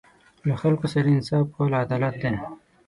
له 0.47 0.55
خلکو 0.61 0.85
سره 0.93 1.07
انصاف 1.15 1.45
کول 1.55 1.71
عدالت 1.83 2.15
دی. 2.21 2.33